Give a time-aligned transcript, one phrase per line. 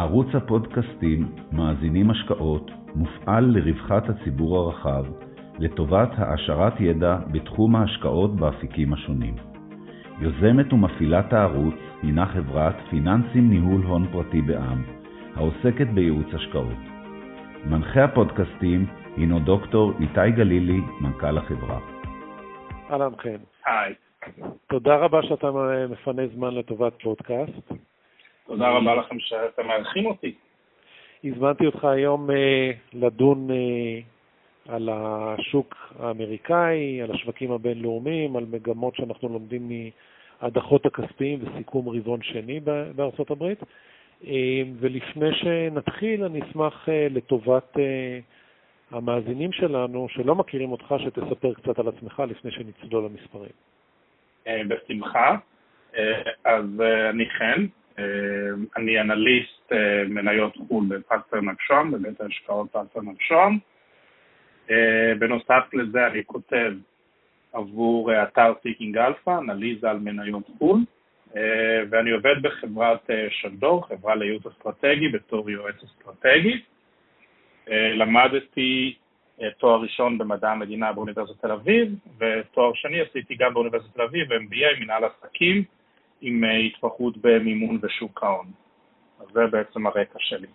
[0.00, 5.04] ערוץ הפודקאסטים מאזינים השקעות מופעל לרווחת הציבור הרחב,
[5.58, 9.34] לטובת העשרת ידע בתחום ההשקעות באפיקים השונים.
[10.20, 14.82] יוזמת ומפעילת הערוץ הינה חברת פיננסים ניהול הון פרטי בע"מ,
[15.36, 16.80] העוסקת בייעוץ השקעות.
[17.66, 18.86] מנחה הפודקאסטים
[19.16, 21.78] הינו דוקטור איתי גלילי, מנכ"ל החברה.
[22.90, 23.40] אהלן חן.
[23.66, 23.94] היי.
[24.66, 25.50] תודה רבה שאתה
[25.90, 27.89] מפנה זמן לטובת פודקאסט.
[28.50, 30.34] תודה רבה לכם שאתם מארחים אותי.
[31.24, 34.00] הזמנתי אותך היום אה, לדון אה,
[34.74, 39.70] על השוק האמריקאי, על השווקים הבינלאומיים, על מגמות שאנחנו לומדים
[40.42, 42.60] מהדחות הכספיים וסיכום רבעון שני
[42.96, 43.58] בארצות הברית.
[44.26, 48.18] אה, ולפני שנתחיל, אני אשמח אה, לטובת אה,
[48.90, 53.52] המאזינים שלנו, שלא מכירים אותך, שתספר קצת על עצמך לפני שנצלול למספרים.
[54.46, 55.36] אה, בשמחה.
[55.96, 57.66] אה, אז אה, אני חן,
[58.76, 59.72] אני אנליסט
[60.08, 63.58] מניות חו"ל בפסטרנק שוהם, בבית ההשקעות פסטרנק שוהם.
[65.18, 66.72] בנוסף לזה אני כותב
[67.52, 70.78] עבור אתר Seeking Alpha, אנליזה על מניות חו"ל,
[71.90, 76.62] ואני עובד בחברת שלדור, חברה לייעוץ אסטרטגי, בתור יועץ אסטרטגי.
[77.70, 78.94] למדתי
[79.58, 84.80] תואר ראשון במדע המדינה באוניברסיטת תל אביב, ותואר שני עשיתי גם באוניברסיטת תל אביב, MBA,
[84.80, 85.64] מנהל עסקים,
[86.20, 88.46] עם אה, התמחות במימון ושוק ההון.
[89.20, 90.46] אז זה בעצם הרקע שלי.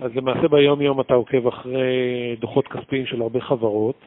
[0.00, 4.00] אז למעשה ביום-יום אתה עוקב אחרי דוחות כספיים של הרבה חברות,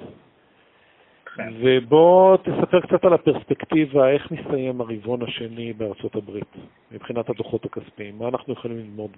[1.35, 1.49] כן.
[1.61, 6.55] ובוא תספר קצת על הפרספקטיבה, איך מסתיים הרבעון השני בארצות הברית,
[6.91, 9.11] מבחינת הדוחות הכספיים, מה אנחנו יכולים ללמוד?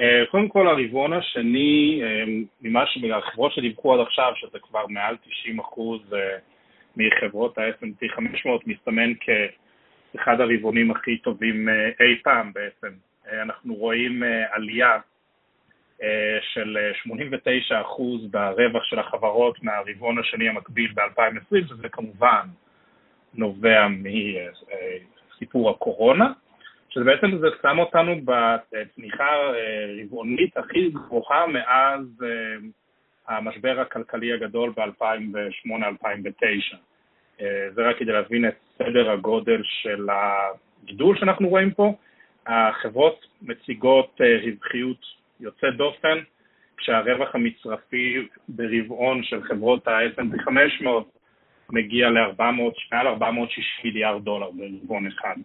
[0.00, 2.24] אה, קודם כל, הרבעון השני, אה,
[2.60, 6.38] ממה מהחברות שדיווחו עד עכשיו, שזה כבר מעל 90 אחוז אה,
[6.96, 9.12] מחברות ה-S&P 500, מסתמן
[10.12, 11.68] כאחד הרבעונים הכי טובים
[12.00, 12.94] אי פעם בעצם.
[13.42, 14.98] אנחנו רואים עלייה
[16.40, 22.46] של 89 אחוז ברווח של החברות מהרבעון השני המקביל ב-2020, שזה כמובן
[23.34, 23.86] נובע
[25.38, 26.32] מסיפור הקורונה.
[26.90, 32.56] שזה בעצם זה שם אותנו בצניחה אה, רבעונית הכי גבוהה מאז אה,
[33.28, 36.76] המשבר הכלכלי הגדול ב-2008-2009.
[37.40, 41.94] אה, זה רק כדי להבין את סדר הגודל של הגידול שאנחנו רואים פה.
[42.46, 45.06] החברות מציגות רווחיות
[45.40, 46.18] יוצאת דופן,
[46.76, 51.10] כשהרווח המצרפי ברבעון של חברות ה-S&P 500
[51.70, 52.42] מגיע ל-400,
[52.92, 55.36] מעל 460 מיליארד דולר ברבעון אחד.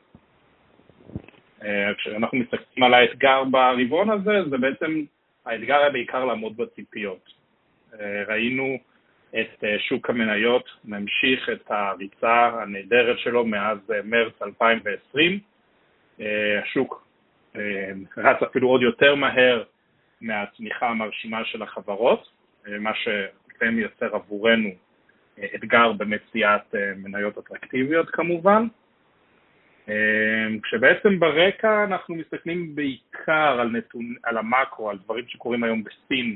[1.64, 5.04] אה, כשאנחנו מסתכלים על האתגר ברבעון הזה, זה בעצם,
[5.46, 7.30] האתגר היה בעיקר לעמוד בציפיות.
[8.00, 8.78] אה, ראינו
[9.40, 15.40] את אה, שוק המניות ממשיך את הריצה הנהדרת שלו מאז מרץ 2020.
[16.64, 17.06] השוק
[18.18, 19.64] רץ אפילו עוד יותר מהר
[20.22, 22.30] מהצמיחה המרשימה של החברות,
[22.80, 24.70] מה שכן מייצר עבורנו
[25.56, 28.68] אתגר במציאת מניות אטרקטיביות כמובן.
[30.64, 36.36] כשבעצם ברקע אנחנו מסתכלים בעיקר על, נתון, על המקרו, על דברים שקורים היום בסין,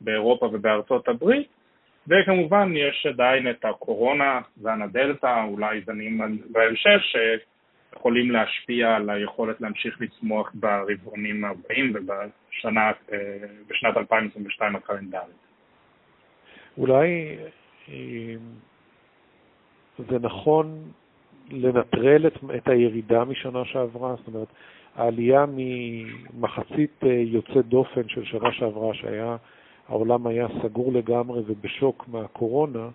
[0.00, 1.48] באירופה ובארצות הברית,
[2.08, 10.00] וכמובן יש עדיין את הקורונה, זן הדלתא, אולי זנים בהמשך, שיכולים להשפיע על היכולת להמשיך
[10.00, 15.46] לצמוח ברבעונים הבאים ובשנת אה, 2022 הקלנדרית.
[16.78, 17.36] אולי
[17.88, 18.34] אה,
[19.98, 20.90] זה נכון
[21.50, 24.48] לנטרל את, את הירידה משנה שעברה, זאת אומרת,
[24.94, 29.36] העלייה ממחצית אה, יוצאת דופן של שנה שעברה, שהיה,
[29.88, 32.88] העולם היה סגור לגמרי ובשוק מהקורונה,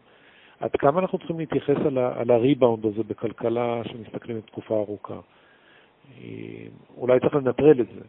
[0.59, 5.13] עד כמה אנחנו צריכים להתייחס על, ה, על הריבאונד הזה בכלכלה שמסתכלים לתקופה ארוכה?
[5.13, 8.01] אה, אולי צריך לנטרל את זה.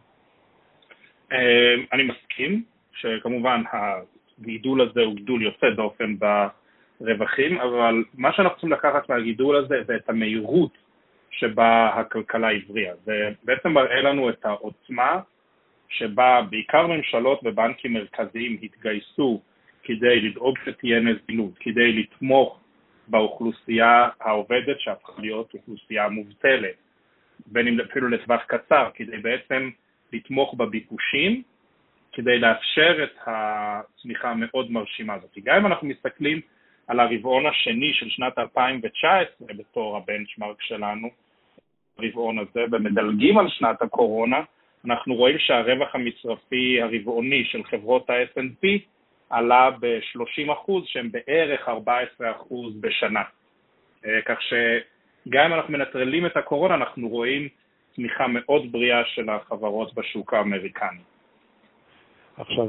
[1.31, 2.63] אה, אני מסכים
[2.93, 6.25] שכמובן הגידול הזה הוא גידול יוצא דופן ב...
[7.01, 10.77] רווחים, אבל מה שאנחנו צריכים לקחת מהגידול הזה זה את המהירות
[11.31, 12.93] שבה הכלכלה הבריאה.
[13.05, 15.19] זה בעצם מראה לנו את העוצמה
[15.97, 19.41] שבה בעיקר ממשלות ובנקים מרכזיים התגייסו
[19.83, 22.59] כדי לדאוג שתהיה נזילות, כדי לתמוך
[23.07, 26.75] באוכלוסייה העובדת שהפכה להיות אוכלוסייה מובטלת,
[27.45, 29.69] בין אם אפילו לטווח קצר, כדי בעצם
[30.13, 31.41] לתמוך בביקושים,
[32.13, 35.37] כדי לאפשר את הצמיחה המאוד מרשימה הזאת.
[35.43, 36.41] גם אם אנחנו מסתכלים
[36.87, 41.09] על הרבעון השני של שנת 2019 בתור הבנצ'מרק שלנו,
[41.97, 44.41] הרבעון הזה, ומדלגים על שנת הקורונה,
[44.85, 48.67] אנחנו רואים שהרווח המצרפי הרבעוני של חברות ה-S&P
[49.29, 51.71] עלה ב-30%, שהם בערך 14%
[52.81, 53.23] בשנה.
[54.05, 57.47] אה, כך שגם אם אנחנו מנטרלים את הקורונה, אנחנו רואים
[57.95, 60.99] צמיחה מאוד בריאה של החברות בשוק האמריקני.
[62.37, 62.67] עכשיו,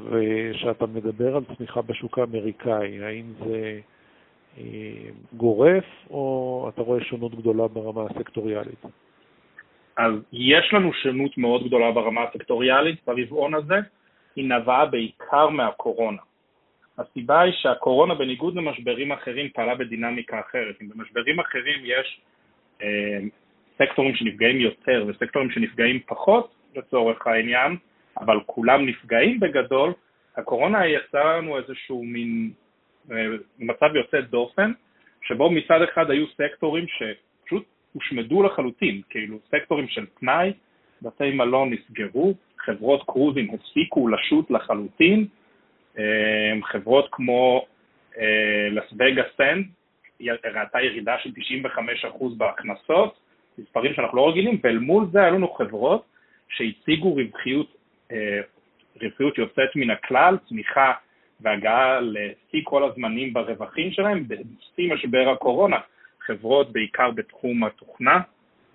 [0.54, 3.80] כשאתה מדבר על צמיחה בשוק האמריקאי, האם זה
[5.32, 8.84] גורף, או אתה רואה שונות גדולה ברמה הסקטוריאלית?
[9.96, 13.74] אז יש לנו שונות מאוד גדולה ברמה הסקטוריאלית ברבעון הזה,
[14.36, 16.22] היא נבעה בעיקר מהקורונה.
[16.98, 20.74] הסיבה היא שהקורונה, בניגוד למשברים אחרים, פעלה בדינמיקה אחרת.
[20.82, 22.20] אם במשברים אחרים יש
[22.82, 23.18] אה,
[23.78, 27.76] סקטורים שנפגעים יותר וסקטורים שנפגעים פחות, לצורך העניין,
[28.20, 29.92] אבל כולם נפגעים בגדול,
[30.36, 32.50] הקורונה יצרה לנו איזשהו מין
[33.10, 33.26] אה,
[33.58, 34.72] מצב יוצא דופן,
[35.22, 37.33] שבו מצד אחד היו סקטורים שפשוט
[37.94, 40.52] הושמדו לחלוטין, כאילו סקטורים של פנאי,
[41.02, 45.26] בתי מלון נסגרו, חברות קרוזים הפסיקו לשוט לחלוטין,
[45.98, 47.66] אה, חברות כמו
[48.70, 49.66] לס וגאס סנד
[50.54, 53.18] ראתה ירידה של 95% בהכנסות,
[53.58, 56.04] מספרים שאנחנו לא רגילים, ואל מול זה היו לנו חברות
[56.48, 57.76] שהציגו רווחיות,
[58.12, 58.40] אה,
[59.02, 60.92] רווחיות יוצאת מן הכלל, צמיחה
[61.40, 65.76] והגעה לשיא כל הזמנים ברווחים שלהם, בשיא משבר הקורונה,
[66.26, 68.20] חברות בעיקר בתחום התוכנה,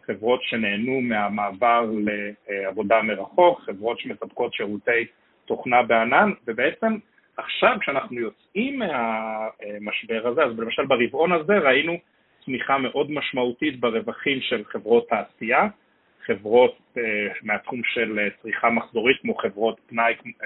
[0.05, 1.85] חברות שנהנו מהמעבר
[2.47, 5.05] לעבודה מרחוק, חברות שמספקות שירותי
[5.45, 6.97] תוכנה בענן, ובעצם
[7.37, 11.97] עכשיו כשאנחנו יוצאים מהמשבר הזה, אז למשל ברבעון הזה ראינו
[12.45, 15.67] צמיחה מאוד משמעותית ברווחים של חברות תעשייה,
[16.25, 16.99] חברות uh,
[17.43, 20.43] מהתחום של uh, צריכה מחזורית כמו חברות פנאי, uh,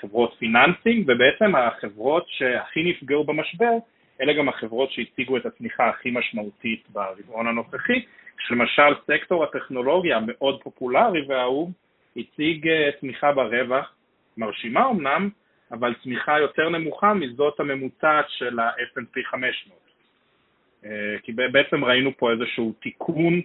[0.00, 3.72] חברות פיננסים, ובעצם החברות שהכי נפגעו במשבר,
[4.22, 8.04] אלה גם החברות שהציגו את הצמיחה הכי משמעותית ברבעון הנוכחי,
[8.38, 11.72] שלמשל סקטור הטכנולוגיה המאוד פופולרי והאהוב,
[12.16, 12.68] הציג
[13.00, 13.94] צמיחה ברווח,
[14.36, 15.28] מרשימה אמנם,
[15.72, 19.78] אבל צמיחה יותר נמוכה מזאת הממוצעת של ה-S&P 500.
[20.84, 20.90] אה,
[21.22, 23.40] כי בעצם ראינו פה איזשהו תיקון,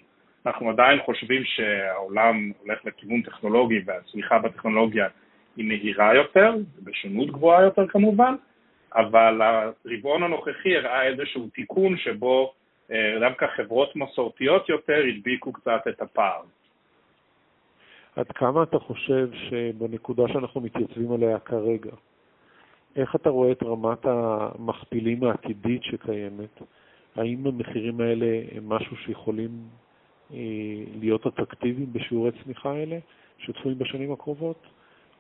[0.45, 5.07] אנחנו עדיין חושבים שהעולם הולך לכיוון טכנולוגי והצמיחה בטכנולוגיה
[5.56, 8.35] היא מהירה יותר, בשונות גבוהה יותר כמובן,
[8.97, 12.53] אבל הרבעון הנוכחי הראה איזשהו תיקון שבו
[12.91, 16.41] אה, דווקא חברות מסורתיות יותר הדביקו קצת את הפער.
[18.15, 21.91] עד כמה אתה חושב שבנקודה שאנחנו מתייצבים עליה כרגע,
[22.95, 26.61] איך אתה רואה את רמת המכפילים העתידית שקיימת?
[27.15, 29.50] האם המחירים האלה הם משהו שיכולים
[30.33, 30.38] אה,
[31.00, 32.97] להיות אטרקטיביים בשיעורי צמיחה האלה
[33.38, 34.67] שצפויים בשנים הקרובות,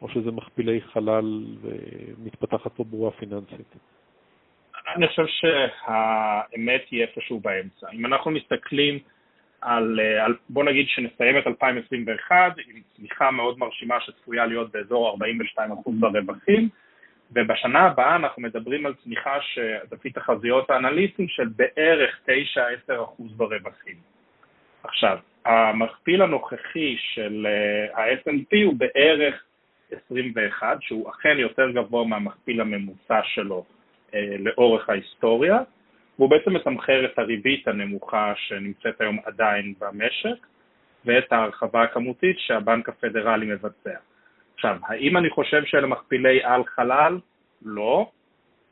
[0.01, 3.75] או שזה מכפילי חלל ומתפתחת פה ברורה פיננסית?
[4.95, 7.87] אני חושב שהאמת היא איפשהו באמצע.
[7.93, 8.99] אם אנחנו מסתכלים
[9.61, 12.35] על, על בוא נגיד שנסיים את 2021
[12.67, 15.17] עם צמיחה מאוד מרשימה שצפויה להיות באזור
[15.57, 15.59] 42%
[15.99, 16.69] ברווחים,
[17.31, 22.19] ובשנה הבאה אנחנו מדברים על צמיחה שלפי תחזיות האנליסטים של בערך
[22.87, 23.95] 9-10% ברווחים.
[24.83, 29.43] עכשיו, המכפיל הנוכחי של אה, ה-S&P הוא בערך
[29.91, 33.65] 21, שהוא אכן יותר גבוה מהמכפיל הממוצע שלו
[34.13, 35.59] אה, לאורך ההיסטוריה,
[36.17, 40.47] והוא בעצם מתמחר את הריבית הנמוכה שנמצאת היום עדיין במשק
[41.05, 43.97] ואת ההרחבה הכמותית שהבנק הפדרלי מבצע.
[44.55, 47.19] עכשיו, האם אני חושב שאלה מכפילי על חלל?
[47.61, 48.11] לא.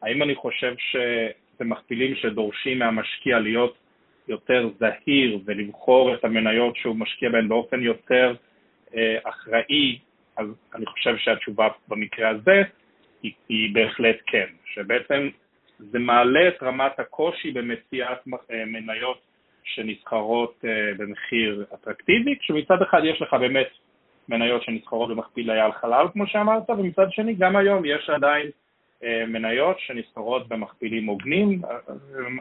[0.01, 3.77] האם אני חושב שזה מכפילים שדורשים מהמשקיע להיות
[4.27, 8.33] יותר זהיר ולבחור את המניות שהוא משקיע בהן באופן יותר
[8.95, 9.99] אה, אחראי?
[10.37, 12.63] אז אני חושב שהתשובה במקרה הזה
[13.23, 15.29] היא, היא בהחלט כן, שבעצם
[15.79, 18.17] זה מעלה את רמת הקושי במציאת
[18.51, 19.21] אה, מניות
[19.63, 23.67] שנסחרות אה, במחיר אטרקטיבי, כשמצד אחד יש לך באמת
[24.29, 28.49] מניות שנסחרות במכפיל על חלל, כמו שאמרת, ומצד שני, גם היום יש עדיין
[29.03, 31.61] אה, מניות שנסחרות במכפילים הוגנים.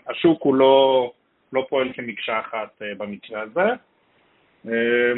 [0.07, 1.11] השוק הוא לא,
[1.53, 3.69] לא פועל כמקשה אחת במקרה הזה,
[4.69, 5.15] אה,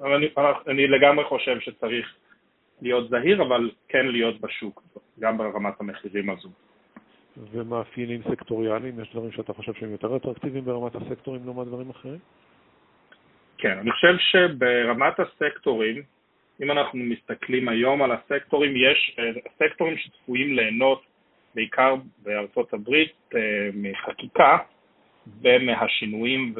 [0.00, 0.28] אבל אני,
[0.68, 2.14] אני לגמרי חושב שצריך
[2.82, 4.82] להיות זהיר, אבל כן להיות בשוק,
[5.20, 6.48] גם ברמת המחירים הזו.
[7.52, 12.18] ומאפיינים סקטוריאליים, יש דברים שאתה חושב שהם יותר אטרקטיביים ברמת הסקטורים לעומת דברים אחרים?
[13.58, 16.02] כן, אני חושב שברמת הסקטורים,
[16.62, 19.24] אם אנחנו מסתכלים היום על הסקטורים, יש אה,
[19.58, 21.02] סקטורים שצפויים ליהנות
[21.54, 23.40] בעיקר בארצות הברית אה,
[25.28, 26.54] מחקיקה ומהשינויים,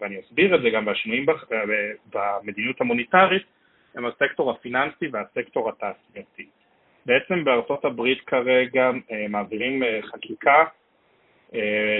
[0.00, 1.62] ואני אסביר את זה גם, והשינויים אה,
[2.12, 3.42] במדיניות המוניטרית,
[3.94, 6.46] הם הסקטור הפיננסי והסקטור התעשייתי.
[7.06, 8.90] בעצם בארצות הברית כרגע
[9.28, 10.64] מעבירים חקיקה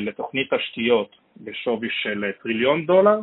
[0.00, 3.18] לתוכנית תשתיות בשווי של טריליון דולר,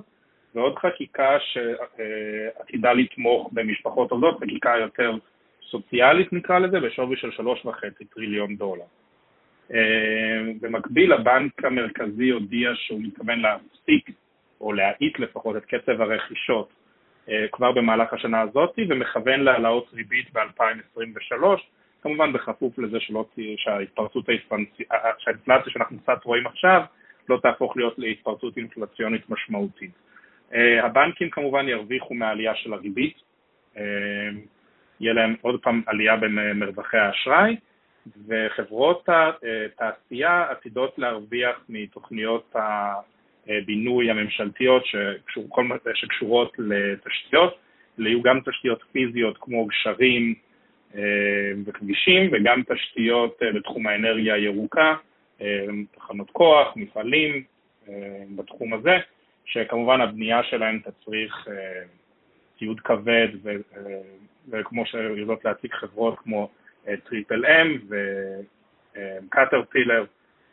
[0.55, 5.11] ועוד חקיקה שעתידה לתמוך במשפחות עובדות, חקיקה יותר
[5.69, 8.85] סוציאלית נקרא לזה, בשווי של שלוש וחצי טריליון דולר.
[9.73, 14.09] אה, במקביל הבנק המרכזי הודיע שהוא מתכוון להפסיק
[14.61, 16.73] או להאיט לפחות את קצב הרכישות
[17.51, 21.43] כבר במהלך השנה הזאת, ומכוון להעלאות ריבית ב-2023,
[22.01, 24.25] כמובן בכפוף לזה שלא תהיה, שההתפרצות
[25.17, 26.81] שהאינפלציה שאנחנו קצת רואים עכשיו
[27.29, 29.91] לא תהפוך להיות להתפרצות אינפלציונית משמעותית.
[30.83, 33.21] הבנקים כמובן ירוויחו מהעלייה של הריבית,
[34.99, 37.55] יהיה להם עוד פעם עלייה במרווחי האשראי,
[38.27, 42.55] וחברות התעשייה עתידות להרוויח מתוכניות
[43.47, 45.49] הבינוי הממשלתיות שקשור,
[45.93, 47.57] שקשורות לתשתיות,
[47.97, 50.35] יהיו גם תשתיות פיזיות כמו גשרים
[51.65, 54.95] וכבישים וגם תשתיות בתחום האנרגיה הירוקה,
[55.95, 57.43] תחנות כוח, מפעלים
[58.35, 58.97] בתחום הזה,
[59.45, 61.47] שכמובן הבנייה שלהם תצריך
[62.59, 63.27] ציוד כבד
[64.49, 66.49] וכמו שיודעות להציג חברות כמו
[67.03, 67.77] Triple M
[69.25, 70.05] וקטרפילר,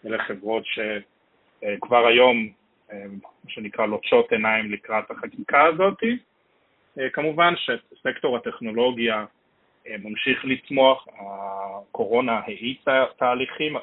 [0.06, 2.48] אלה חברות שכבר היום,
[2.92, 6.02] מה שנקרא, לוטשות עיניים לקראת החקיקה הזאת.
[7.12, 9.24] כמובן שסקטור הטכנולוגיה
[9.98, 13.76] ממשיך לצמוח, הקורונה האיצה תהליכים,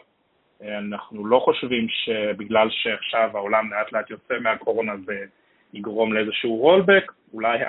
[0.62, 5.26] אנחנו לא חושבים שבגלל שעכשיו העולם לאט לאט יוצא מהקורונה זה
[5.74, 7.60] יגרום לאיזשהו רולבק, אולי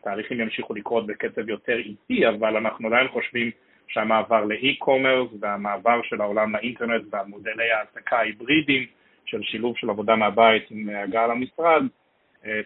[0.00, 3.50] התהליכים ימשיכו לקרות בקצב יותר איטי, אבל אנחנו עדיין חושבים
[3.88, 8.86] שהמעבר לאי-קומרס והמעבר של העולם לאינטרנט והמודלי העסקה ההיברידיים
[9.24, 11.82] של שילוב של עבודה מהבית עם הגעה למשרד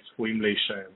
[0.04, 0.88] צפויים להישאר.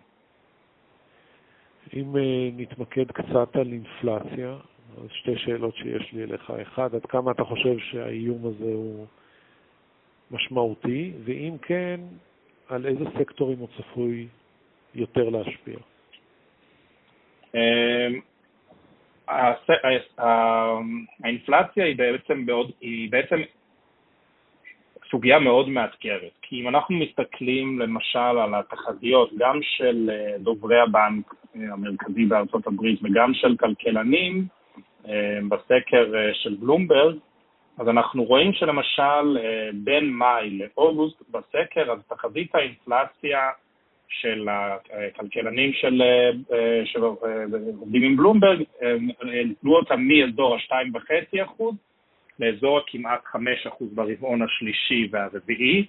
[1.95, 2.17] אם
[2.57, 4.57] נתמקד קצת על אינפלציה,
[4.99, 6.53] אז שתי שאלות שיש לי אליך.
[6.63, 9.07] אחד, עד כמה אתה חושב שהאיום הזה הוא
[10.31, 12.01] משמעותי, ואם כן,
[12.69, 14.27] על איזה סקטורים הוא צפוי
[14.95, 15.77] יותר להשפיע?
[19.31, 23.43] אמ, האינפלציה היא בעצם, בעוד, היא בעצם
[25.11, 31.35] סוגיה מאוד מאתגרת, כי אם אנחנו מסתכלים למשל על התחזיות גם של אה, דוברי הבנק
[31.57, 34.47] אה, המרכזי בארצות הברית וגם של כלכלנים
[35.09, 37.17] אה, בסקר של בלומברג,
[37.79, 39.39] אז אנחנו רואים שלמשל
[39.75, 43.51] בין מאי לאוגוסט בסקר, אז תחזית האינפלציה
[44.11, 46.31] של הכלכלנים של, אה,
[46.85, 48.63] שעובדים עם בלומברג,
[49.23, 51.63] נתנו אותם מאזור ה-2.5%
[52.41, 55.87] לאזור הכמעט 5% ברבעון השלישי והרביעי,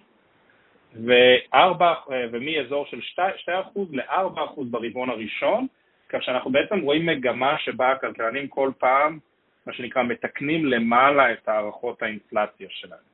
[2.32, 5.68] ומאזור של 2% ל-4% ברבעון הראשון,
[6.10, 9.20] כך שאנחנו בעצם רואים מגמה שבה הכלכלנים כל פעם,
[9.66, 13.11] מה שנקרא, מתקנים למעלה את הערכות האינפלציה שלהם.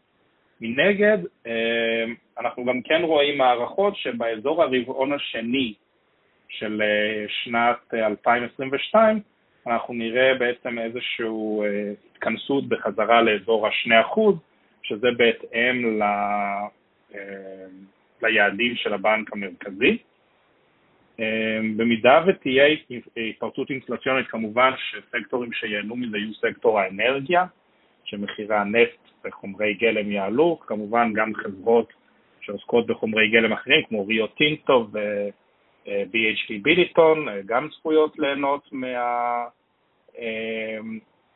[0.62, 5.74] מנגד, אמ, אנחנו גם כן רואים הערכות שבאזור הרבעון השני
[6.50, 9.20] של אה, שנת 2022,
[9.68, 14.20] אנחנו נראה בעצם איזושהי אה, התכנסות בחזרה לאזור ה-2%,
[14.84, 16.04] שזה בהתאם ל...
[18.22, 19.98] ליעדים של הבנק המרכזי.
[21.20, 22.66] אמ, במידה ותהיה
[23.30, 27.46] התפרצות אינפלציונית, כמובן שסקטורים שייהנו מזה יהיו סקטור האנרגיה,
[28.08, 31.94] שמחירי הנפט וחומרי גלם יעלו, כמובן גם חברות
[32.42, 39.44] שעוסקות בחומרי גלם אחרים כמו ריו טינטו ו-BHP ביליטון, גם צפויות ליהנות מה...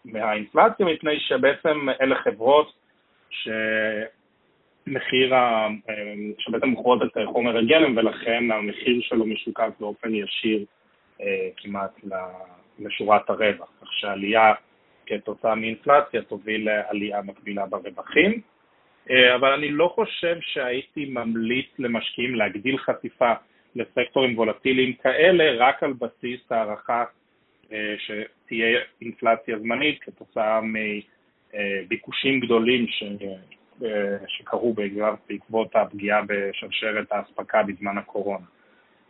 [0.06, 2.74] מהאינפלציה, מפני שבעצם אלה חברות
[3.30, 3.56] שמחיר,
[5.36, 5.68] ה...
[6.40, 10.66] שבעצם מוכרות את חומר הגלם ולכן המחיר שלו משוקף באופן ישיר
[11.22, 11.92] אה, כמעט
[12.80, 14.54] לשורת הרווח, כך שעלייה
[15.05, 18.41] כתוצאה מאינפלציה תוביל לעלייה מקבילה ברווחים.
[19.10, 23.34] אה, אבל אני לא חושב שהייתי ממליץ למשקיעים להגדיל חשיפה
[23.75, 27.03] לסקטורים וולטיליים כאלה רק על בסיס הערכה
[27.72, 30.60] אה, שתהיה אינפלציה זמנית כתוצאה
[31.53, 33.03] מביקושים גדולים ש...
[33.86, 34.74] אה, שקרו
[35.29, 38.46] בעקבות הפגיעה בשרשרת האספקה בזמן הקורונה.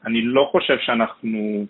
[0.05, 1.65] אני לא חושב שאנחנו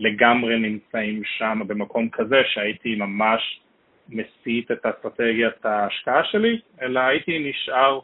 [0.00, 3.60] לגמרי נמצאים שם במקום כזה שהייתי ממש
[4.08, 8.00] מסיט את אסטרטגיית ההשקעה שלי, אלא הייתי נשאר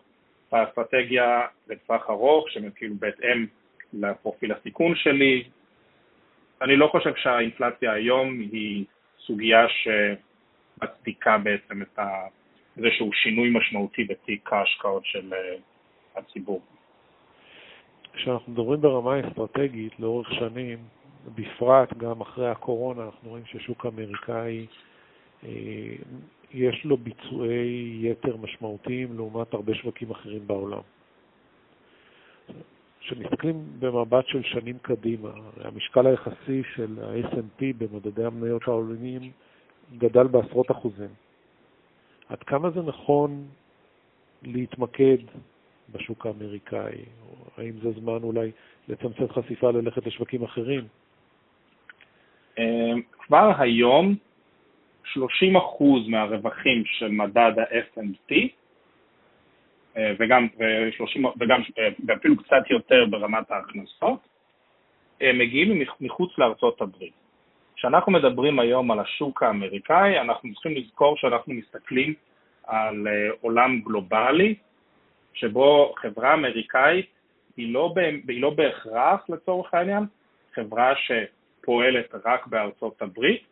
[0.52, 3.46] באסטרטגיה לטווח ארוך, שכאילו בהתאם
[3.92, 5.44] לפרופיל הסיכון שלי.
[6.62, 8.84] אני לא חושב שהאינפלציה היום היא
[9.26, 11.98] סוגיה שמצדיקה בעצם את
[12.78, 15.56] איזשהו שינוי משמעותי בתיק ההשקעות של אה,
[16.16, 16.60] הציבור.
[18.14, 20.78] כשאנחנו מדברים ברמה אסטרטגית לאורך שנים,
[21.34, 24.66] בפרט גם אחרי הקורונה, אנחנו רואים ששוק האמריקאי
[25.44, 25.50] אה,
[26.52, 30.80] יש לו ביצועי יתר משמעותיים לעומת הרבה שווקים אחרים בעולם.
[33.00, 35.30] כשמסתכלים במבט של שנים קדימה,
[35.64, 39.30] המשקל היחסי של ה-S&P במדדי המניות העולמיים
[39.98, 41.10] גדל בעשרות אחוזים.
[42.28, 43.46] עד כמה זה נכון
[44.42, 45.18] להתמקד
[45.92, 47.04] בשוק האמריקאי?
[47.56, 48.50] האם זה זמן אולי
[48.88, 50.84] לצמצם חשיפה ללכת לשווקים אחרים?
[53.12, 54.14] כבר היום
[55.14, 55.18] 30%
[56.08, 58.34] מהרווחים של מדד ה-S&P,
[60.18, 60.46] וגם,
[61.40, 61.62] וגם
[62.06, 64.28] ואפילו קצת יותר ברמת ההכנסות,
[65.22, 67.12] מגיעים מחוץ לארצות הברית.
[67.76, 72.14] כשאנחנו מדברים היום על השוק האמריקאי, אנחנו צריכים לזכור שאנחנו מסתכלים
[72.66, 73.06] על
[73.40, 74.54] עולם גלובלי,
[75.34, 77.06] שבו חברה אמריקאית
[77.56, 77.94] היא לא,
[78.28, 80.04] היא לא בהכרח, לצורך העניין,
[80.54, 80.92] חברה
[81.66, 83.42] שפועלת רק בארצות הברית.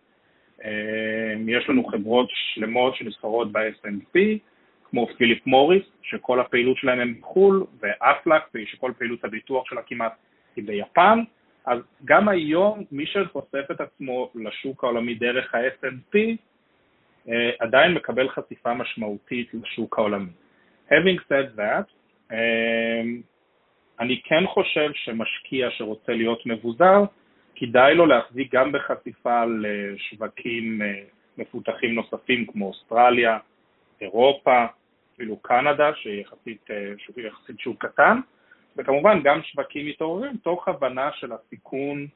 [1.49, 4.18] יש לנו חברות שלמות שנסחרות ב-S&P,
[4.90, 10.12] כמו פיליפ מוריס, שכל הפעילות שלהם הם בחו"ל, ואפלק, שכל פעילות הביטוח שלה כמעט
[10.56, 11.18] היא ביפן.
[11.66, 16.18] אז גם היום מי שחושף את עצמו לשוק העולמי דרך ה-S&P,
[17.59, 20.30] עדיין מקבל חשיפה משמעותית לשוק העולמי.
[20.90, 22.35] Having said that,
[24.00, 27.04] אני כן חושב שמשקיע שרוצה להיות מבוזר,
[27.56, 30.82] כדאי לו להחזיק גם בחשיפה לשווקים
[31.38, 33.38] מפותחים נוספים כמו אוסטרליה,
[34.00, 34.64] אירופה,
[35.14, 36.68] אפילו קנדה, שהיא יחסית,
[37.16, 38.20] יחסית שוק קטן,
[38.76, 42.06] וכמובן גם שווקים מתעוררים, תוך הבנה של הסיכון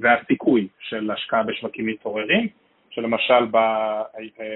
[0.00, 2.48] והסיכוי של השקעה בשווקים מתעוררים,
[2.90, 3.44] שלמשל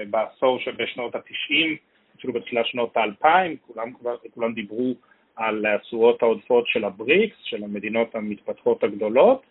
[0.09, 1.77] בעשור שבשנות ה-90,
[2.17, 3.27] אפילו בתחילת שנות ה-2000,
[3.67, 3.93] כולם,
[4.33, 4.95] כולם דיברו
[5.37, 9.41] על התשואות העודפות של הבריקס, של המדינות המתפתחות הגדולות,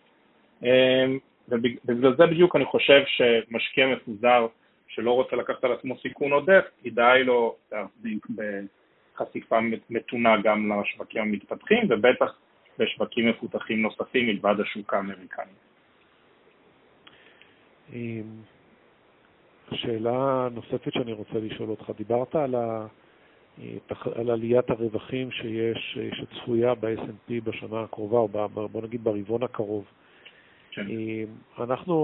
[1.49, 4.47] ובגלל זה בדיוק אני חושב שמשקיע מפוזר
[4.87, 8.27] שלא רוצה לקחת על עצמו סיכון עודף, כדאי לו להחזיק
[9.15, 12.39] בחשיפה מתונה גם לשווקים המתפתחים, ובטח
[12.79, 15.51] בשווקים מפותחים נוספים מלבד השוק האמריקני.
[19.73, 22.87] שאלה נוספת שאני רוצה לשאול אותך, דיברת על, ה,
[24.15, 28.27] על עליית הרווחים שיש, שצפויה ב-S&P בשנה הקרובה, או
[28.67, 29.83] בוא נגיד ברבעון הקרוב.
[30.71, 30.85] כן.
[31.59, 31.95] אנחנו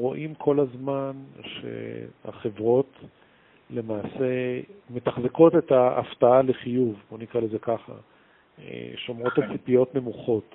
[0.00, 1.12] רואים כל הזמן
[1.42, 2.92] שהחברות
[3.70, 7.92] למעשה מתחזקות את ההפתעה לחיוב, בוא נקרא לזה ככה,
[8.96, 10.54] שומרות על ציפיות נמוכות.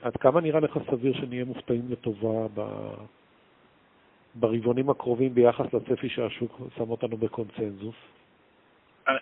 [0.00, 2.46] עד כמה נראה לך סביר שנהיה מופתעים לטובה
[4.34, 7.94] ברבעונים הקרובים ביחס לצפי שהשוק שם אותנו בקונצנזוס?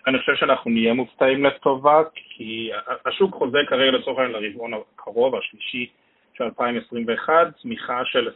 [0.07, 2.71] אני חושב שאנחנו נהיה מופתעים לטובה, כי
[3.05, 5.89] השוק חוזה כרגע לצורך העניין לרבעון הקרוב, השלישי
[6.33, 8.29] של 2021, צמיחה של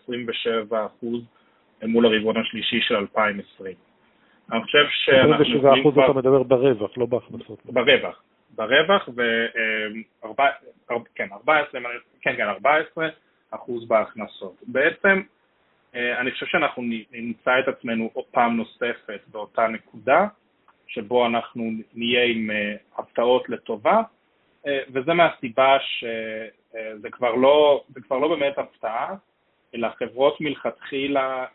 [0.71, 1.05] 27%
[1.83, 3.75] מול הרבעון השלישי של 2020.
[4.51, 5.45] אני חושב שאנחנו...
[5.45, 6.05] 27% כבר...
[6.05, 7.65] אתה מדבר ברווח, לא בהכנסות.
[7.65, 8.23] ברווח.
[8.55, 9.21] ברווח, ו...
[11.15, 11.81] כן, 14,
[12.21, 13.07] כן, כן, 14
[13.51, 14.55] אחוז בהכנסות.
[14.67, 15.21] בעצם,
[15.93, 20.27] אני חושב שאנחנו נמצא את עצמנו פעם נוספת באותה נקודה,
[20.93, 22.49] שבו אנחנו נהיה עם
[22.97, 24.01] הפתעות לטובה,
[24.65, 29.15] וזה מהסיבה שזה כבר לא, זה כבר לא באמת הפתעה,
[29.75, 31.45] אלא חברות מלכתחילה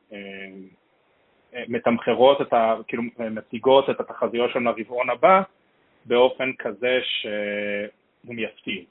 [1.69, 2.75] מתמחרות את ה...
[2.89, 5.43] כאילו מציגות את התחזיות שלנו לרבעון הבא
[6.05, 8.85] באופן כזה שהם יפתיעו.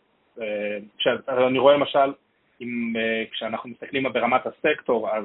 [1.28, 2.14] אני רואה למשל,
[2.62, 2.94] אם,
[3.32, 5.24] כשאנחנו מסתכלים ברמת הסקטור, אז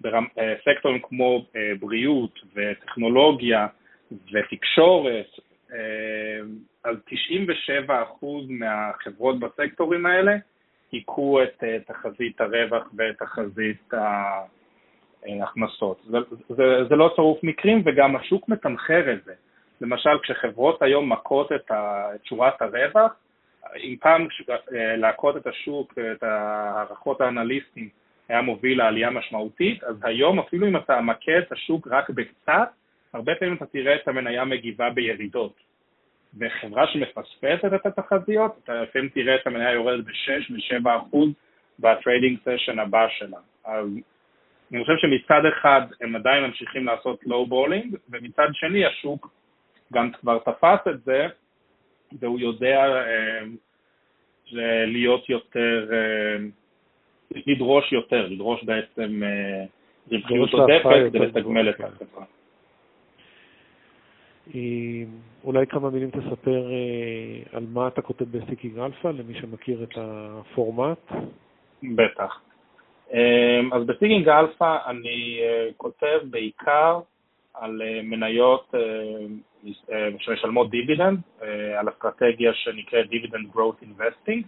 [0.00, 0.26] ברמ,
[0.64, 1.44] סקטורים כמו
[1.80, 3.66] בריאות וטכנולוגיה
[4.12, 5.26] ותקשורת,
[6.84, 6.96] אז
[8.20, 10.36] 97% מהחברות בסקטורים האלה
[10.92, 13.92] היכו את תחזית הרווח ואת תחזית
[15.22, 16.00] ההכנסות.
[16.04, 16.18] זה,
[16.48, 19.34] זה, זה לא צירוף מקרים, וגם השוק מתמחר את זה.
[19.80, 21.70] למשל, כשחברות היום מכות את,
[22.24, 23.12] שורת הרווח,
[23.76, 24.26] אם פעם
[24.96, 27.88] להכות את השוק, את הערכות האנליסטים,
[28.28, 32.68] היה מוביל לעלייה משמעותית, אז היום אפילו אם אתה מכה את השוק רק בקצת,
[33.12, 35.68] הרבה פעמים אתה תראה את המניה מגיבה בירידות.
[36.38, 41.28] וחברה שמפספסת את התחזיות, אתה לפעמים תראה את המניה יורדת ב-6 ו-7 אחוז
[41.78, 43.38] ב trading session הבא שלה.
[43.64, 43.88] אז
[44.72, 49.30] אני חושב שמצד אחד הם עדיין ממשיכים לעשות low balling, ומצד שני השוק
[49.92, 51.26] גם כבר תפס את זה,
[52.12, 53.40] והוא יודע אה,
[54.86, 56.44] להיות יותר, אה,
[57.46, 59.64] לדרוש יותר, לדרוש בעצם אה,
[60.10, 62.24] רווחיות עודפת כדי לתגמל את החברה.
[65.44, 66.66] אולי כמה מילים תספר
[67.52, 71.12] על מה אתה כותב ב Seeking Alpha, למי שמכיר את הפורמט.
[71.82, 72.40] בטח.
[73.72, 75.40] אז ב Seeking Alpha אני
[75.76, 77.00] כותב בעיקר
[77.54, 78.74] על מניות
[80.18, 81.18] שמשלמות דיבידנד,
[81.78, 84.42] על אסטרטגיה שנקראת Dividend Growth Investing,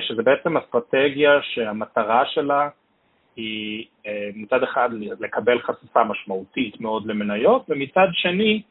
[0.00, 2.68] שזה בעצם אסטרטגיה שהמטרה שלה
[3.36, 3.86] היא
[4.34, 4.88] מצד אחד
[5.20, 8.62] לקבל חשיפה משמעותית מאוד למניות, ומצד שני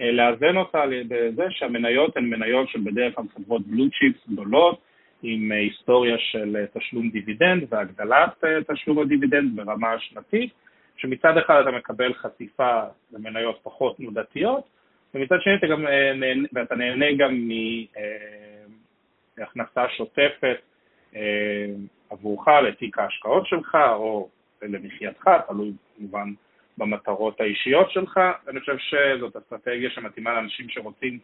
[0.00, 4.80] לאזן אותה בזה שהמניות הן מניות שבדרך כלל חברות blue chips גדולות,
[5.22, 10.52] עם היסטוריה של תשלום דיבידנד והגדלת תשלום הדיבידנד ברמה השנתית,
[10.96, 12.80] שמצד אחד אתה מקבל חשיפה
[13.12, 14.68] למניות פחות תנודתיות,
[15.14, 15.86] ומצד שני אתה גם
[16.52, 17.48] ואתה נהנה גם
[19.38, 20.56] מהכנסה שוטפת
[22.10, 24.28] עבורך לתיק ההשקעות שלך, או
[24.62, 26.32] למחייתך, תלוי כמובן
[26.78, 28.20] במטרות האישיות שלך.
[28.48, 31.18] אני חושב שזאת אסטרטגיה שמתאימה לאנשים שרוצים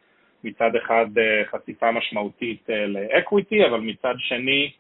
[0.45, 4.71] מצד אחד אה, חשיפה משמעותית אה, לאקוויטי, אבל מצד שני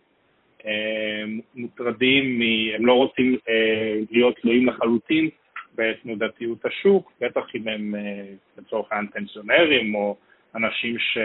[0.66, 1.24] אה,
[1.54, 2.40] מוטרדים,
[2.74, 3.36] הם לא רוצים
[4.10, 5.28] להיות תלויים לחלוטין
[5.74, 7.94] בתנודתיות השוק, בטח אם הם
[8.58, 10.16] לצורך העניין פנסיונרים או
[10.54, 11.18] אנשים ש,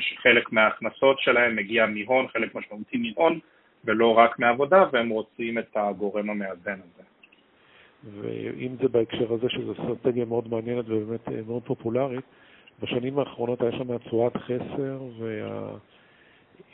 [0.00, 3.38] שחלק מההכנסות שלהם מגיע מהון, חלק משמעותי מהון,
[3.84, 7.13] ולא רק מעבודה, והם רוצים את הגורם המאזן הזה.
[8.20, 12.24] ואם זה בהקשר הזה, שזו אסטרטגיה מאוד מעניינת ובאמת אה, מאוד פופולרית,
[12.82, 15.70] בשנים האחרונות היה שם תשואת חסר, וה...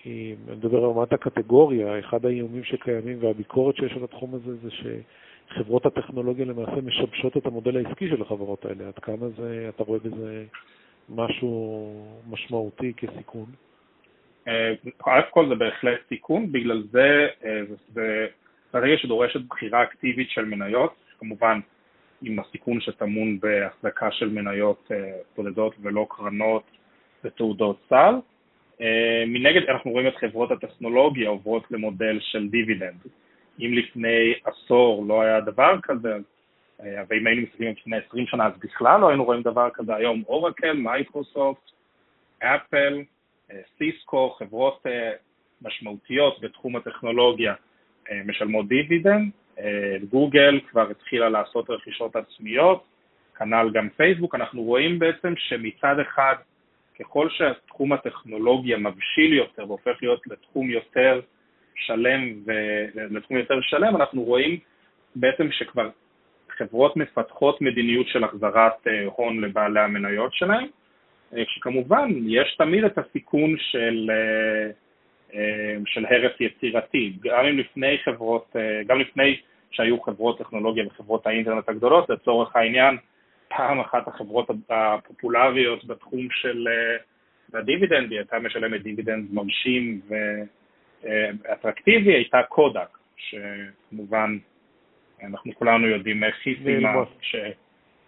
[0.06, 5.86] אני מדבר על רמת הקטגוריה, אחד האיומים שקיימים והביקורת שיש על התחום הזה זה שחברות
[5.86, 8.86] הטכנולוגיה למעשה משבשות את המודל העסקי של החברות האלה.
[8.88, 10.44] עד כמה זה, אתה רואה בזה
[11.08, 13.46] משהו משמעותי כסיכון?
[15.06, 17.62] א' כל זה בהחלט סיכון, בגלל זה אה,
[17.94, 18.26] זה
[18.72, 21.60] ברגע שדורשת בחירה אקטיבית של מניות, כמובן
[22.22, 26.62] עם הסיכון שטמון בהחזקה של מניות אה, בודדות ולא קרנות
[27.24, 28.14] ותעודות סל.
[28.80, 33.00] אה, מנגד אנחנו רואים את חברות הטכנולוגיה עוברות למודל של דיבידנד.
[33.60, 36.16] אם לפני עשור לא היה דבר כזה,
[37.08, 40.72] ואם היינו מסתכלים לפני 20 שנה אז בכלל לא היינו רואים דבר כזה, היום אורקל,
[40.72, 41.70] מייקרוסופט,
[42.38, 43.02] אפל,
[43.78, 45.12] סיסקו, חברות אה,
[45.62, 47.54] משמעותיות בתחום הטכנולוגיה
[48.10, 49.39] אה, משלמות דיבידנד, אה,
[50.10, 52.84] גוגל כבר התחילה לעשות רכישות עצמיות,
[53.38, 56.34] כנ"ל גם פייסבוק, אנחנו רואים בעצם שמצד אחד
[57.00, 61.20] ככל שהתחום הטכנולוגיה מבשיל יותר והופך להיות לתחום יותר
[61.74, 64.58] שלם ולתחום יותר שלם, אנחנו רואים
[65.16, 65.90] בעצם שכבר
[66.48, 70.66] חברות מפתחות מדיניות של החזרת הון לבעלי המניות שלהם,
[71.34, 74.70] כשכמובן יש תמיד את הסיכון של, אה, אה,
[75.86, 79.40] של הרס יצירתי, גם אם לפני חברות, אה, גם לפני
[79.70, 82.96] שהיו חברות טכנולוגיה וחברות האינטרנט הגדולות, לצורך העניין,
[83.48, 86.68] פעם אחת החברות הפופולריות בתחום של
[87.54, 90.00] הדיבידנד, היא הייתה משלמת דיבידנד מרשים
[91.02, 94.38] ואטרקטיבי, הייתה קודק, שכמובן
[95.22, 96.94] אנחנו כולנו יודעים איך היא סיימה,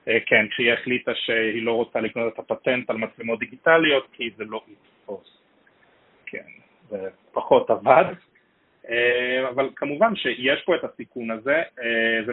[0.09, 4.45] אה, כן, כשהיא החליטה שהיא לא רוצה לקנות את הפטנט על מצלמות דיגיטליות, כי זה
[4.45, 5.42] לא יתפוס.
[6.93, 8.05] זה פחות עבד.
[8.89, 12.33] אה, אבל כמובן שיש פה את הסיכון הזה, אה, זה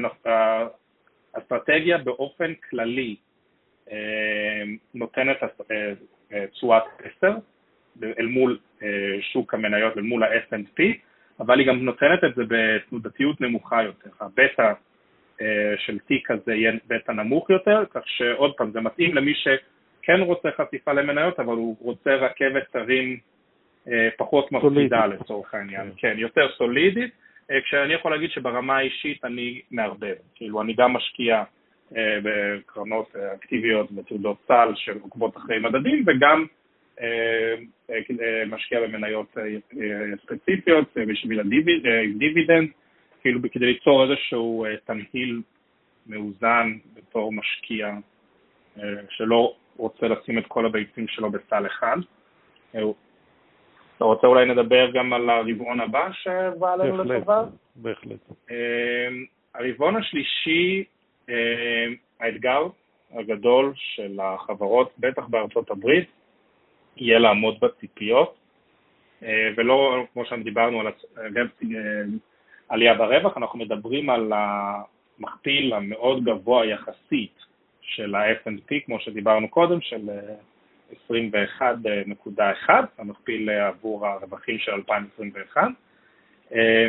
[1.34, 3.15] אסטרטגיה באופן כללי
[4.93, 5.38] נותנת
[6.52, 6.84] תשואת
[7.17, 7.34] 10
[8.19, 8.60] אל מול
[9.22, 10.82] שוק המניות, אל מול ה-S&P,
[11.39, 14.10] אבל היא גם נותנת את זה בתנודתיות נמוכה יותר.
[14.19, 14.74] הבטא
[15.41, 20.22] אה, של תיק הזה יהיה בטא נמוך יותר, כך שעוד פעם, זה מתאים למי שכן
[20.22, 23.17] רוצה חשיפה למניות, אבל הוא רוצה רכבת הרים אה,
[24.18, 27.12] פחות מפסידה לצורך העניין, כן, כן יותר סולידית,
[27.52, 31.44] אה, כשאני יכול להגיד שברמה האישית אני מערבב, כאילו אני גם משקיע
[32.24, 36.46] בקרנות אקטיביות ותעודות סל שעוקבות אחרי מדדים, וגם
[38.48, 39.38] משקיע במניות
[40.22, 42.70] ספציפיות בשביל הדיבידנד,
[43.22, 45.42] כאילו כדי ליצור איזשהו תמהיל
[46.08, 47.96] מאוזן בתור משקיע
[49.10, 51.98] שלא רוצה לשים את כל הביצים שלו בסל אחד.
[53.99, 57.43] אתה רוצה אולי נדבר גם על הרבעון הבא שבא עלינו לטובה?
[57.75, 58.19] בהחלט.
[58.29, 58.53] Uh,
[59.55, 60.83] הרבעון השלישי,
[61.27, 61.31] uh,
[62.19, 62.67] האתגר
[63.12, 66.09] הגדול של החברות, בטח בארצות הברית,
[66.97, 68.35] יהיה לעמוד בציפיות,
[69.21, 69.25] uh,
[69.57, 70.88] ולא כמו שדיברנו על
[72.69, 77.35] עלייה ברווח, אנחנו מדברים על המכפיל המאוד גבוה יחסית
[77.81, 80.09] של ה-S&P, כמו שדיברנו קודם, של
[81.10, 85.62] 21.1, המכפיל עבור הרווחים של 2021,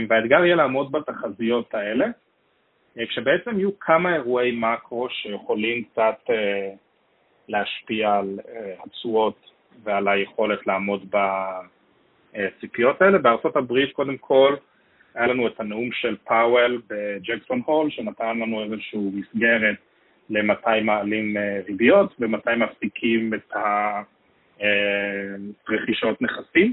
[0.08, 2.06] והאתגר יהיה לעמוד בתחזיות האלה,
[3.08, 6.18] כשבעצם יהיו כמה אירועי מקרו שיכולים קצת
[7.48, 8.40] להשפיע על
[8.84, 9.50] התשואות
[9.82, 11.14] ועל היכולת לעמוד
[12.34, 13.18] בציפיות האלה.
[13.18, 14.56] בארצות הברית, קודם כל,
[15.14, 19.76] היה לנו את הנאום של פאוול בג'קסון הול, שנתן לנו איזושהי מסגרת
[20.30, 23.52] למתי מעלים אה, ריביות ומתי מפסיקים את
[25.68, 26.72] הרכישות נכסים.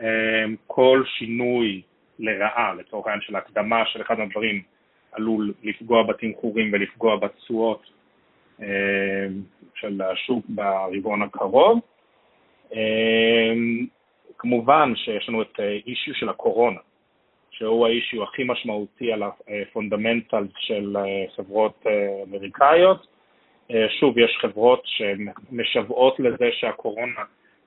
[0.00, 1.82] אה, כל שינוי
[2.18, 4.62] לרעה, לצורך העניין של הקדמה של אחד מהדברים,
[5.12, 7.90] עלול לפגוע בתמחורים ולפגוע בתשואות
[9.74, 11.80] של השוק ברבעון הקרוב.
[14.38, 16.80] כמובן שיש לנו את האישיו של הקורונה,
[17.56, 20.96] שהוא האישיו הכי משמעותי על הפונדמנטל של
[21.36, 21.86] חברות
[22.28, 23.06] אמריקאיות.
[24.00, 27.20] שוב, יש חברות שמשוועות לזה שהקורונה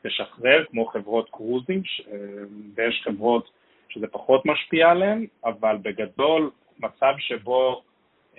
[0.04, 1.82] תשחרר, כמו חברות קרוזים,
[2.76, 3.50] ויש חברות
[3.89, 7.82] שזה פחות משפיע עליהן, אבל בגדול, מצב שבו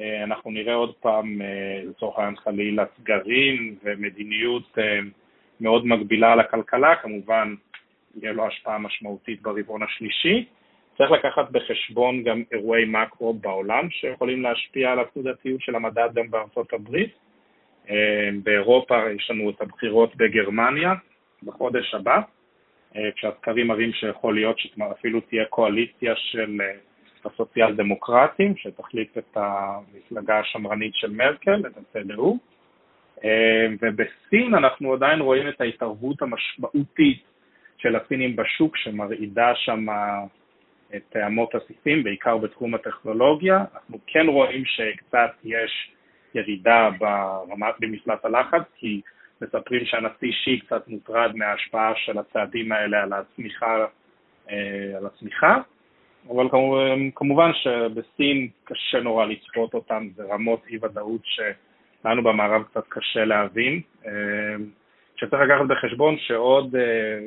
[0.01, 4.99] אה, אנחנו נראה עוד פעם, אה, לצורך העניין חלילה, סגרים ומדיניות אה,
[5.61, 7.55] מאוד מגבילה על הכלכלה, כמובן
[8.23, 10.45] יהיה לו השפעה משמעותית ברבעון השלישי.
[10.99, 16.73] צריך לקחת בחשבון גם אירועי מקרו בעולם שיכולים להשפיע על התנודתיות של המדד גם בארצות
[16.73, 17.15] הברית.
[18.43, 20.95] באירופה יש לנו את הבחירות בגרמניה
[21.43, 22.21] בחודש הבא,
[23.17, 26.61] כשהסקרים מראים שיכול להיות שאפילו תהיה קואליציה של
[27.25, 32.33] הסוציאל דמוקרטים, שתחליף את המפלגה השמרנית של מרקל, את ה-CDU,
[33.25, 37.23] אה, ובסין אנחנו עדיין רואים את ההתערבות המשמעותית
[37.79, 39.87] של הסינים בשוק, שמרעידה שם
[40.97, 43.65] את אמות הסיסים, בעיקר בתחום הטכנולוגיה.
[43.75, 45.91] אנחנו כן רואים שקצת יש
[46.35, 49.01] ירידה ברמת, במפלט הלחץ, כי
[49.43, 53.87] מספרים שהנשיא שי קצת מוטרד מההשפעה של הצעדים האלה על הצמיחה,
[54.51, 55.61] אה, על הצמיחה.
[56.29, 56.49] אבל
[57.15, 63.81] כמובן שבסין קשה נורא לצפות אותם, זה רמות אי-ודאות שלנו במערב קצת קשה להבין.
[65.17, 67.19] שצריך לקחת בחשבון שעוד אה,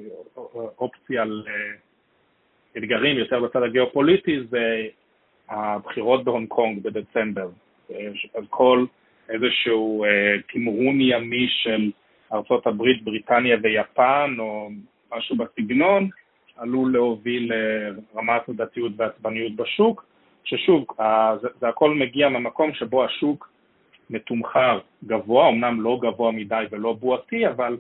[0.78, 1.24] אופציה
[2.76, 4.88] לאתגרים יותר בצד הגיאופוליטי זה
[5.50, 7.50] הבחירות בהונג קונג בדצמבר.
[8.36, 8.86] אז כל
[9.30, 11.92] איזשהו אה, תמרון ימי של
[12.34, 14.70] ארצות הברית, בריטניה ויפן, או
[15.16, 16.10] משהו בסגנון,
[16.58, 20.06] עלול להוביל לרמת תנודתיות ועצבניות בשוק,
[20.44, 20.86] ששוב,
[21.42, 23.50] זה, זה הכל מגיע ממקום שבו השוק
[24.10, 27.78] מתומחר גבוה, אמנם לא גבוה מדי ולא בועתי, אבל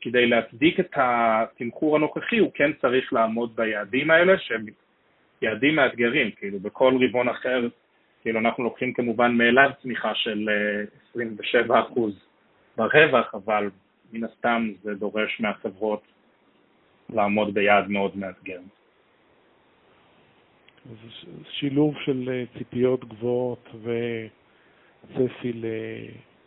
[0.00, 4.64] כדי להצדיק את התמחור הנוכחי הוא כן צריך לעמוד ביעדים האלה, שהם
[5.42, 7.68] יעדים מאתגרים, כאילו בכל רבעון אחר,
[8.22, 10.48] כאילו אנחנו לוקחים כמובן מאליו צמיחה של
[11.14, 11.18] 27%
[12.76, 13.70] ברווח, אבל
[14.12, 16.02] מן הסתם זה דורש מהחברות
[17.10, 18.60] לעמוד ביעד מאוד מאתגר.
[20.84, 25.52] זה שילוב של אה, ציפיות גבוהות וצפי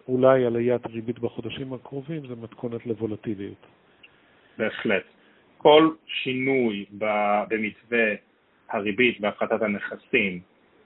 [0.08, 3.68] לאולי עליית ריבית בחודשים הקרובים, זה מתכונת לוולטיליות.
[4.58, 5.04] בהחלט.
[5.58, 6.86] כל שינוי
[7.50, 8.14] במתווה
[8.70, 10.40] הריבית והפחתת הנכסים,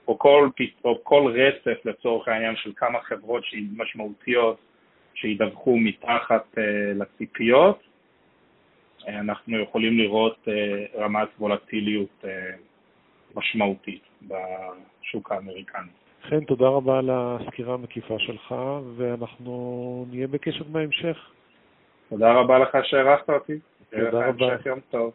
[0.08, 0.48] או כל,
[0.84, 3.44] או כל רצף לצורך העניין של כמה חברות
[3.76, 4.58] משמעותיות
[5.14, 6.60] שידווחו מתחת uh,
[6.94, 7.82] לציפיות,
[9.08, 12.50] אנחנו יכולים לראות אה, רמת וולטיליות אה,
[13.34, 15.90] משמעותית בשוק האמריקני.
[16.28, 18.54] חן, תודה רבה על הסקירה המקיפה שלך,
[18.96, 21.30] ואנחנו נהיה בקשר בהמשך.
[22.08, 23.58] תודה רבה לך שהערכת אותי.
[23.90, 24.52] תודה רבה.
[24.52, 25.12] המשך יום טוב.